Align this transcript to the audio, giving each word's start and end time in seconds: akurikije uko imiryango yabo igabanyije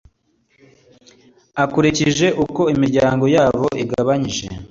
akurikije 1.63 2.27
uko 2.43 2.61
imiryango 2.73 3.25
yabo 3.35 3.65
igabanyije 3.83 4.45